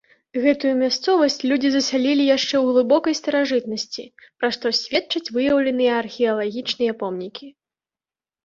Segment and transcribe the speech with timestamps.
[0.43, 4.03] Гэтую мясцовасць людзі засялілі яшчэ ў глыбокай старажытнасці,
[4.39, 7.47] пра што сведчаць выяўленыя археалагічныя помнікі.